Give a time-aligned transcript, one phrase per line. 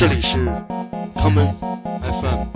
[0.00, 0.38] 这里是
[1.14, 1.52] common
[2.00, 2.46] FM。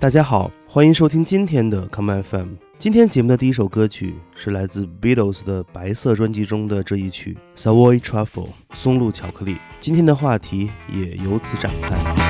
[0.00, 2.54] 大家好，欢迎收听今天的 common FM。
[2.78, 9.58] 今天节目的第一首歌曲是来自 Beatles 的白色专辑中的这一曲 Savoy Truffle 松露巧克力。
[9.78, 12.21] 今天的话题也由此展开。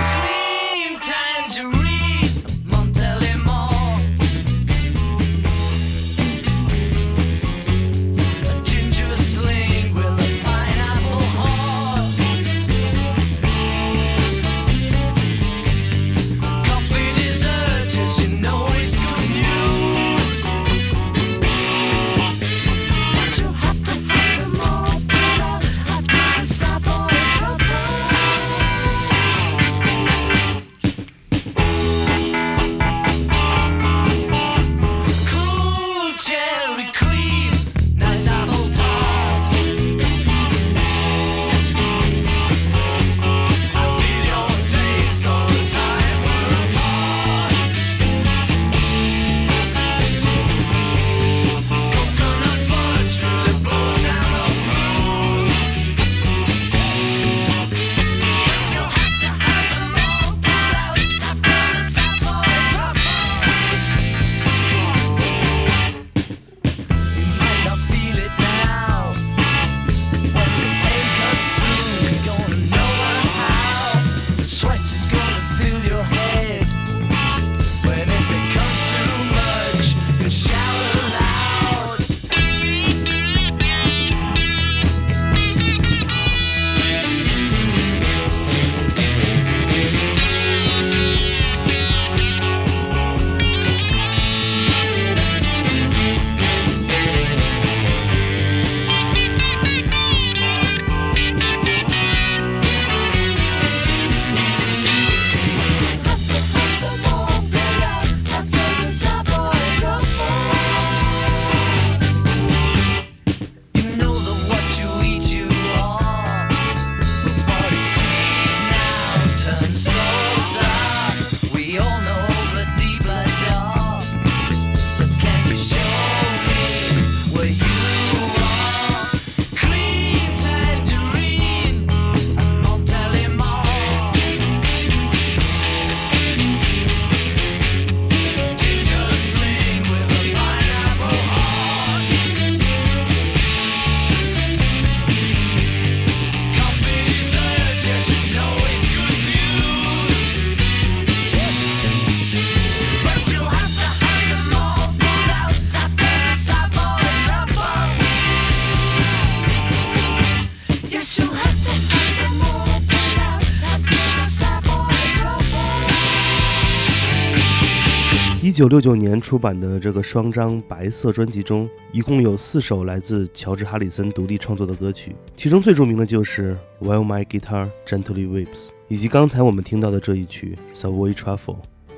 [168.53, 176.55] 一九六九年出版的这个双张白色专辑中，一共有四首来自乔治·哈里森独立创作的歌曲，其中最著名的就是
[176.87, 178.45] 《While My Guitar Gently Weeps》，
[178.89, 181.39] 以及刚才我们听到的这一曲《Savoy Truffle》。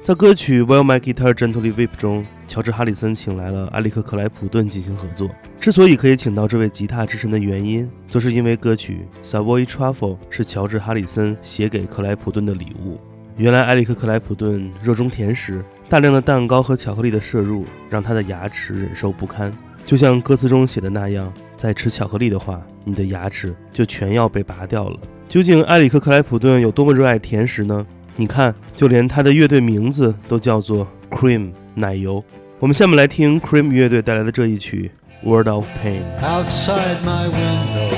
[0.04, 5.28] 在歌曲《While My Guitar Gently Weeps》中，乔治·哈里森请来了埃里克·克莱普顿进行合作。
[5.58, 13.00] 之所以可以请到这位吉他之神的原因，则是因为歌曲《Savoy Truffle》是乔治·哈里森写给克莱普顿的礼物。
[13.36, 15.60] 原来，埃里克·克莱普顿热衷甜食，
[15.94, 19.48] 大量的蛋糕和巧克力的摄入让他的牙齿忍受不堪。
[19.86, 24.98] 就像歌词中写的那样，再吃巧克力的话，你的牙齿就全要被拔掉了。
[25.28, 27.86] 究竟埃里克·克莱普顿有多么热爱甜食呢？
[28.16, 32.24] 你看，就连他的乐队名字都叫做 Cream 奶油。
[32.58, 34.90] 我们下面来听 Cream 乐队带来的这一曲
[35.30, 36.00] 《Word of Pain》。
[36.24, 37.94] Outside my window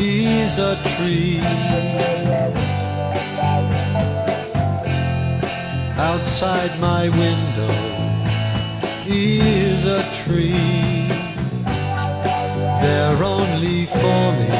[0.00, 2.07] is a tree.
[6.20, 7.74] Outside my window
[9.06, 11.08] is a tree.
[12.82, 14.50] They're only for me.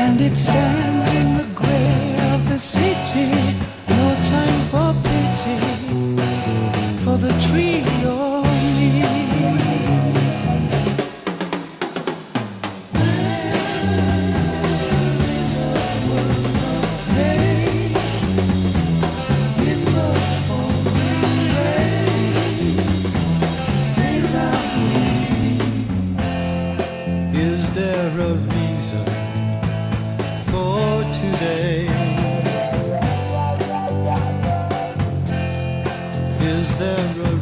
[0.00, 3.30] And it stands in the gray of the city.
[3.98, 5.60] No time for pity
[7.04, 7.82] for the tree
[36.62, 37.41] Is there a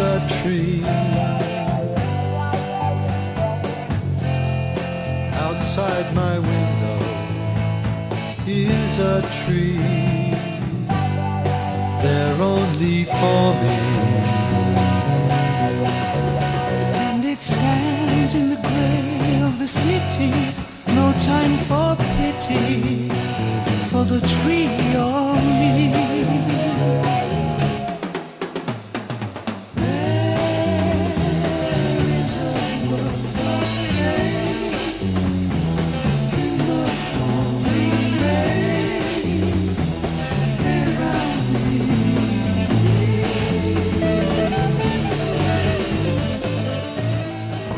[0.00, 0.82] a tree.
[5.34, 7.00] Outside my window
[8.46, 9.76] is a tree.
[12.02, 13.78] They're only for me.
[17.04, 20.32] And it stands in the gray of the city.
[20.88, 23.08] No time for pity
[23.90, 24.68] for the tree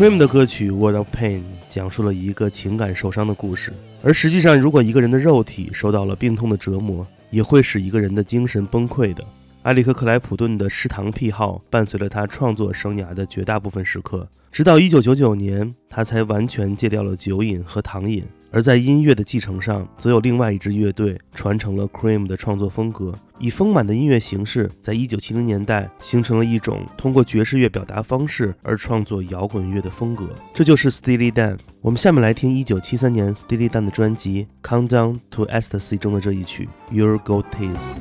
[0.02, 1.38] Cream 的歌曲《Word of Pain》
[1.68, 3.72] 讲述了一个情感受伤的故事，
[4.02, 9.22] 而实际上，如果一个人的肉体受到了病痛的折磨，也会使一个人的精神崩溃的。
[9.62, 18.24] 埃里克·克莱普顿的嗜糖癖好伴随了他创作生涯的绝大部分时刻，直到1999年，他才完全戒掉了酒瘾和糖瘾。
[18.52, 31.56] 而在音乐的继承上，则有另外一支乐队传承了 Cream 的创作风格，以丰满的音乐形式，在1970年代形成了一种通过爵士乐表达方式而创作摇滚乐的风格，这就是 Steely Dan。
[31.80, 37.96] 我们下面来听1973年 Steely Dan 的专辑《Countdown to Ecstasy》中的这一曲《Your Gold Teeth》。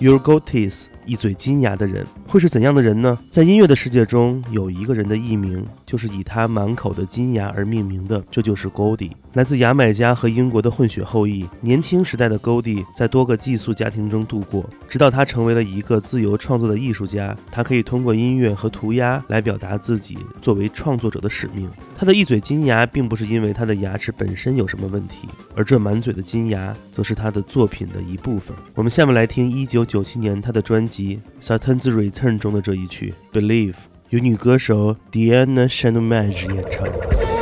[0.00, 3.18] Your Goties 一嘴金牙的人会是怎样的人呢？
[3.30, 9.10] 在音乐的世界中，有一个人的艺名就是以他满口的金牙而命名的，这就是 Goldie。
[9.32, 17.36] 来自牙买加和英国的混血后裔，年轻时代的 Goldie 在多个寄宿家庭中度过，直到他成为了一个自由创作的艺术家。
[17.50, 21.68] 他可以通过音乐和涂鸦来表达自己作为创作者的使命。
[21.96, 28.56] 他的一嘴金牙，并不是因为他的牙齿本身有什么问题，而这满嘴的金牙，则是他的作品的一部分。
[28.76, 33.72] 我们下面来听1997年他的专辑《Satan's Return》中的这一曲《Believe》，
[34.10, 37.39] 由女歌手 Diana Chandomage 演唱。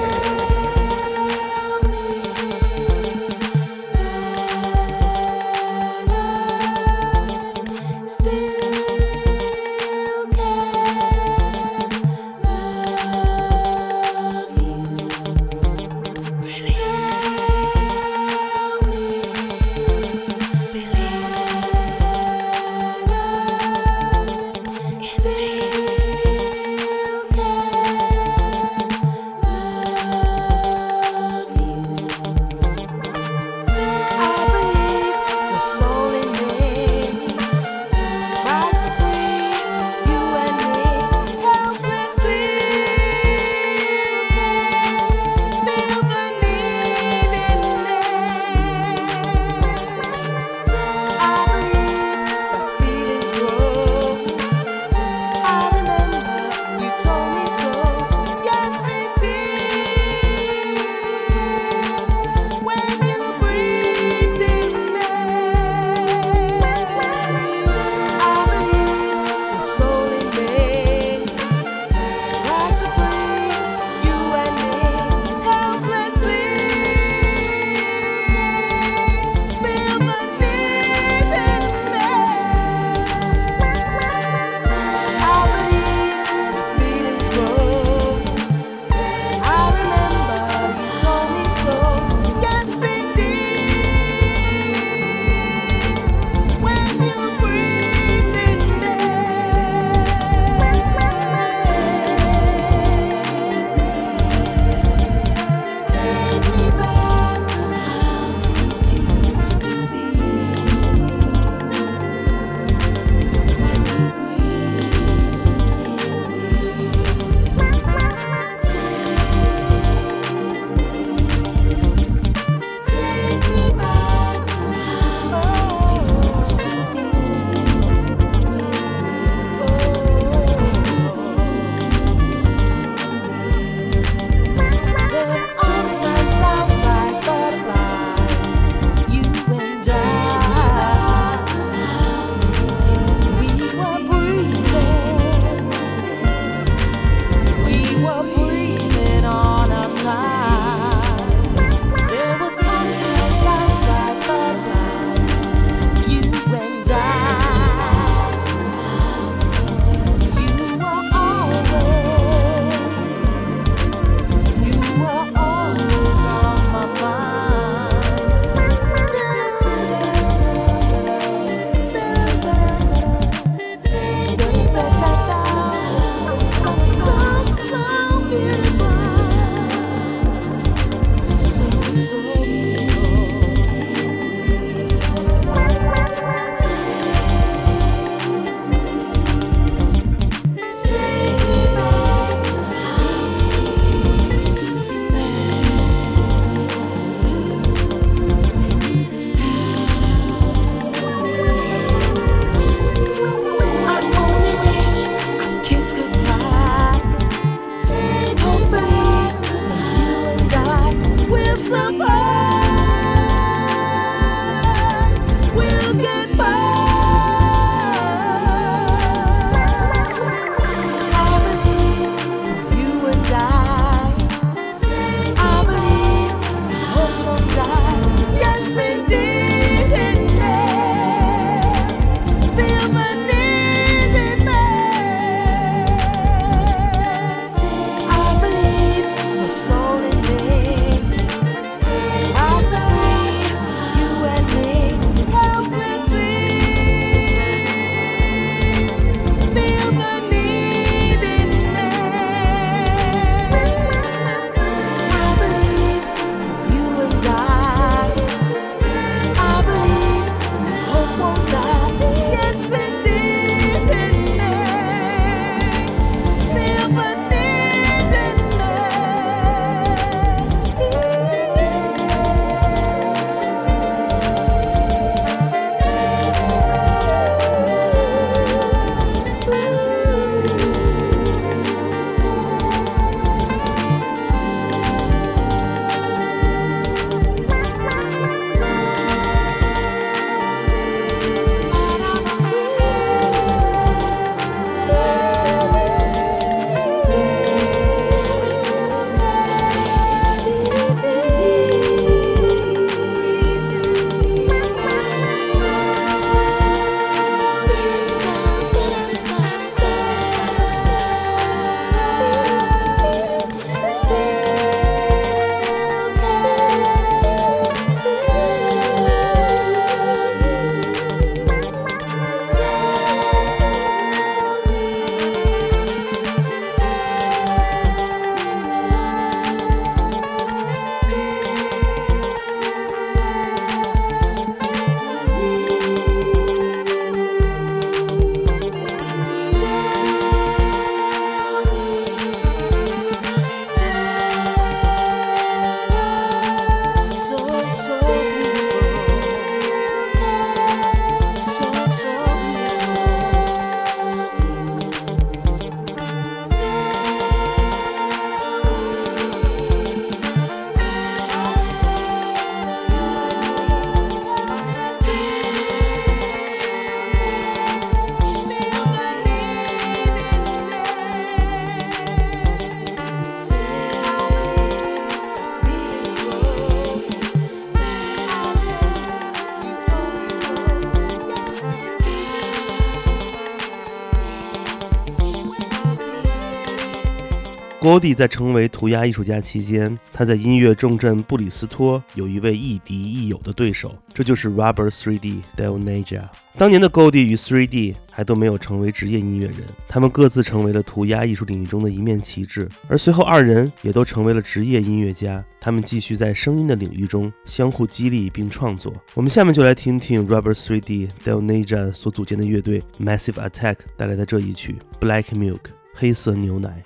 [387.80, 396.22] Goldie 在成为涂鸦艺术家期间，他在音乐重镇布里斯托有一位亦敌亦友的对手，这就是 Robert 3D Del Naja。
[396.56, 402.68] 当年的 Goldie 与 3D 还都没有成为职业音乐人，他们各自成为了涂鸦艺术领域中的一面旗帜。
[402.88, 408.92] 而随后二人也都成为了职业音乐家，他们继续在声音的领域中相互激励并创作。
[409.14, 415.60] 我们下面就来听听 Robert 3D Del Naja 所组建的乐队 Massive Attack 带来的这一曲 Black Milk
[415.94, 416.82] 黑色牛奶。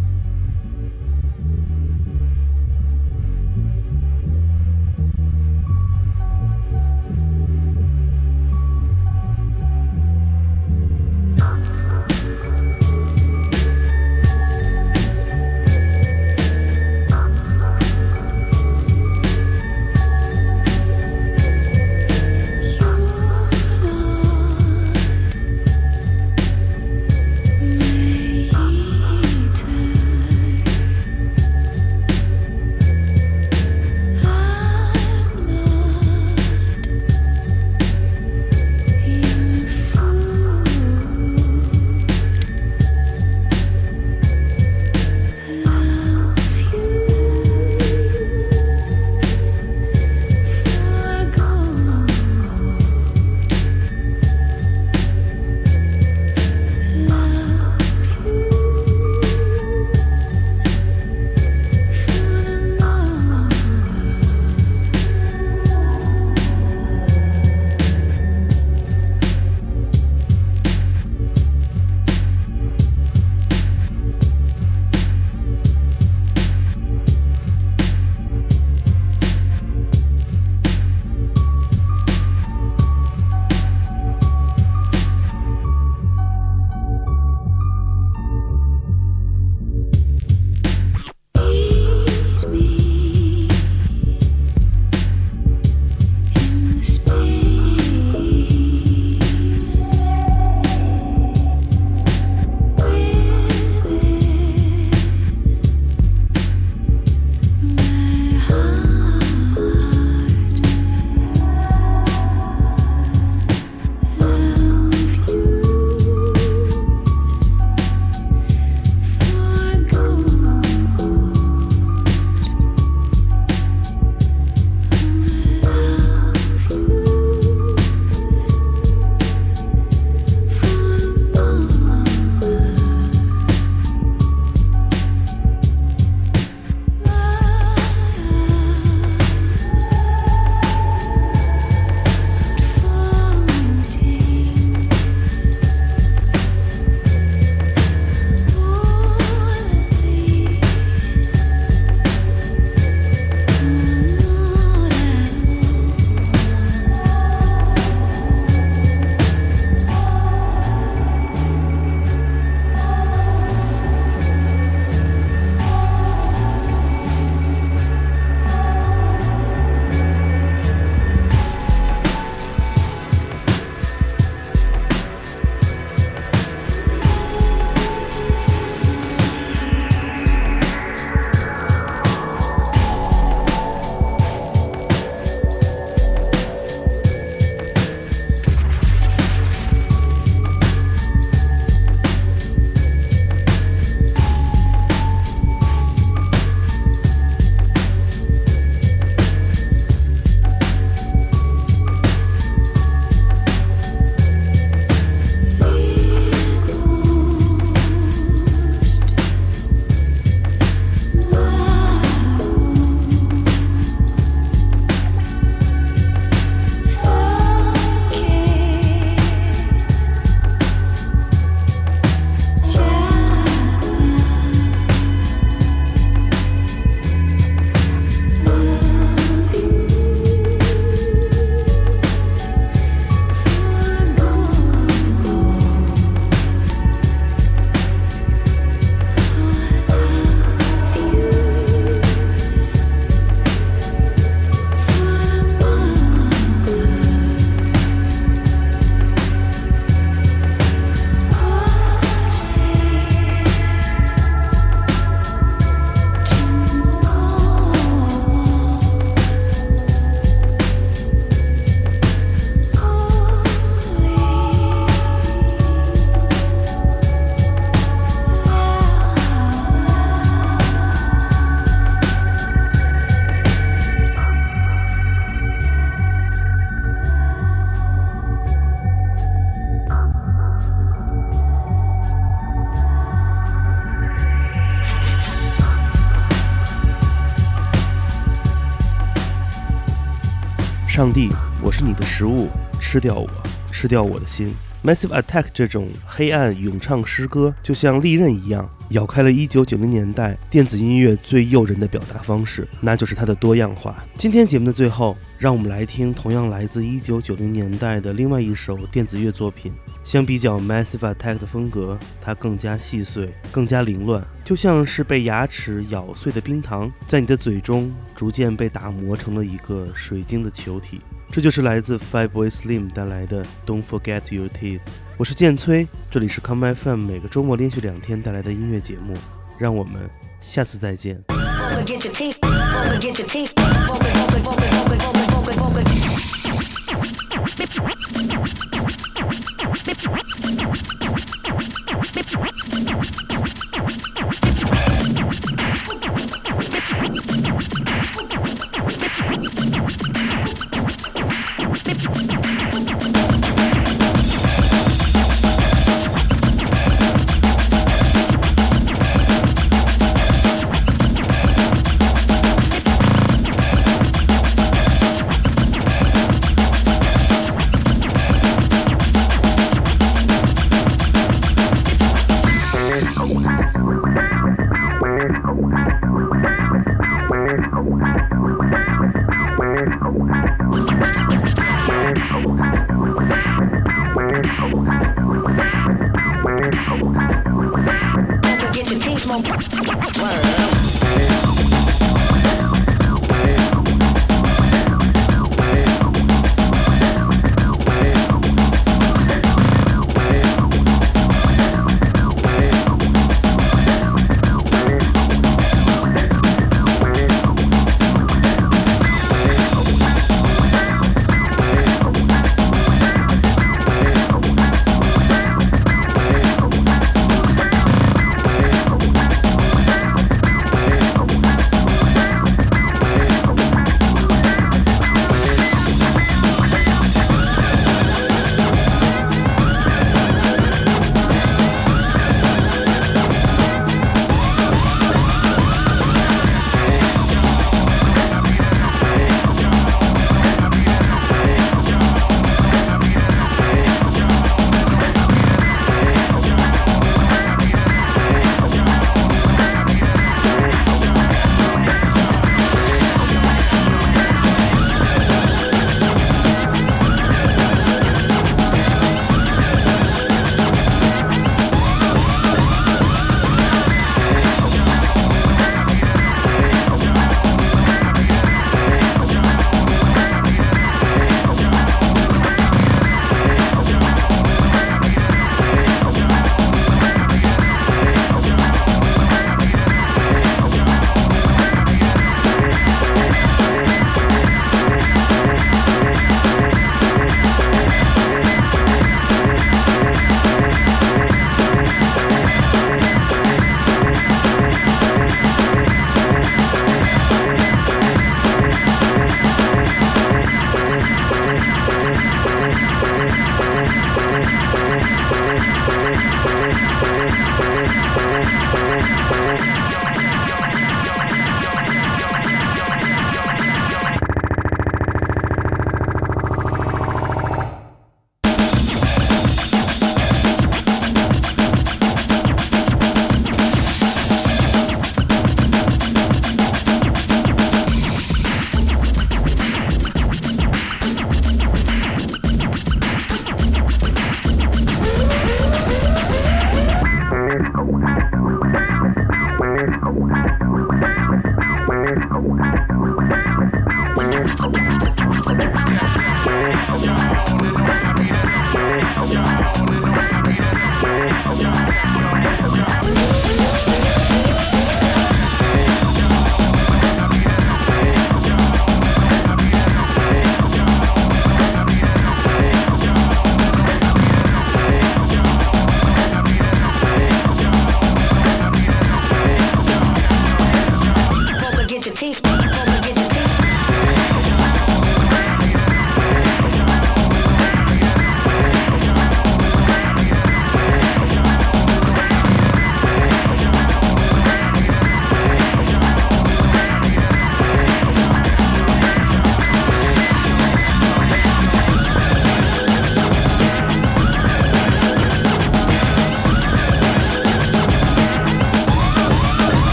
[291.02, 293.28] 上帝，我是你的食物，吃掉我，
[293.72, 294.54] 吃掉我的心。
[294.84, 304.04] Massive Attack 这种黑暗咏唱诗歌，就像利刃一样，咬开了1990年代电子音乐最诱人的表达方式，那就是它的多样化。
[304.16, 309.72] 今天节目的最后，让我们来听同样来自1990年代的另外一首电子乐作品。
[310.02, 321.00] 相比较 Massive Attack 的风格，它更加细碎，更加凌乱，就像是被牙齿咬碎的冰糖，在你的嘴中逐渐被打磨成了一个水晶的球体。
[321.34, 324.80] 这就是来自 Five Boys Slim 带来的 Don't Forget Your Teeth。
[325.16, 329.16] 我是剑崔，这里是 Come FM 每个周末连续两天带来的音乐节目，
[329.58, 330.10] 让我们
[330.42, 331.24] 下次再见。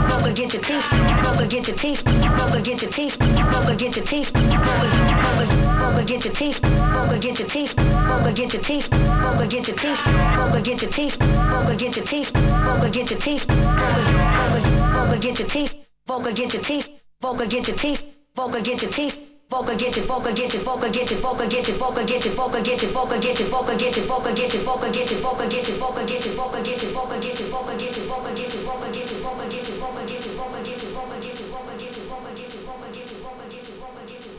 [0.00, 4.04] Won't get your teeth, won't get your teeth, won't get your teeth, won't get your
[4.04, 7.74] teeth, won't get your teeth, won't get your teeth,
[8.08, 8.88] won't get your teeth,
[9.22, 10.08] won't get your teeth,
[10.40, 13.56] won't get your teeth, won't get your teeth, won't get your teeth,
[14.78, 15.74] won't get your teeth,
[16.08, 16.88] won't get your teeth,
[17.26, 18.02] won't get your teeth,
[18.36, 19.32] won't get your teeth.
[19.52, 22.32] Vocal get it, vocal get it, vocal get it, vocal get it, vocal get it,
[22.32, 24.62] vocal get it, vocal get it, vocal get it, vocal get it, vocal get it,
[24.64, 27.41] vocal get it, vocal get it, vocal get it, vocal get it, vocal get it,